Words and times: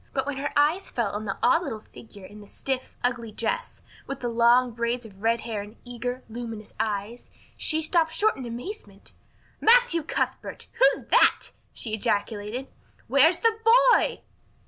But 0.13 0.25
when 0.25 0.37
her 0.37 0.51
eyes 0.57 0.89
fell 0.89 1.11
on 1.11 1.25
the 1.25 1.37
odd 1.43 1.61
little 1.61 1.83
figure 1.93 2.25
in 2.25 2.41
the 2.41 2.47
stiff, 2.47 2.97
ugly 3.03 3.31
dress, 3.31 3.83
with 4.07 4.19
the 4.21 4.29
long 4.29 4.71
braids 4.71 5.05
of 5.05 5.21
red 5.21 5.41
hair 5.41 5.61
and 5.61 5.73
the 5.73 5.77
eager, 5.85 6.23
luminous 6.27 6.73
eyes, 6.79 7.29
she 7.55 7.83
stopped 7.83 8.11
short 8.11 8.35
in 8.35 8.43
amazement. 8.47 9.13
"Matthew 9.59 10.01
Cuthbert, 10.01 10.65
who's 10.73 11.03
that?" 11.11 11.51
she 11.71 11.93
ejaculated. 11.93 12.65
"Where 13.07 13.29
is 13.29 13.41
the 13.41 13.55
boy?" 13.93 14.21